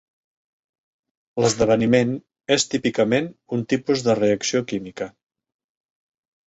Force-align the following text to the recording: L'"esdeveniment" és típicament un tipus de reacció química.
L'"esdeveniment" 1.45 2.15
és 2.57 2.67
típicament 2.73 3.31
un 3.59 3.65
tipus 3.75 4.05
de 4.09 4.21
reacció 4.25 4.67
química. 4.75 5.11